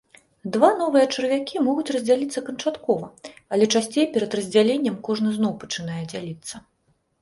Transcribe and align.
Два 0.53 0.69
новыя 0.79 1.03
чарвякі 1.15 1.61
могуць 1.67 1.93
раздзяліцца 1.97 2.43
канчаткова, 2.49 3.05
але 3.55 3.71
часцей 3.73 4.11
перад 4.19 4.31
раздзяленнем 4.43 5.01
кожны 5.09 5.29
зноў 5.41 5.57
пачынае 5.65 6.03
дзяліцца. 6.11 6.69